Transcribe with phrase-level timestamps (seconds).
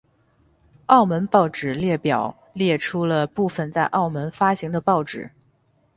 [0.87, 5.29] 澳门报纸列表列出了部分在澳门发行的报纸。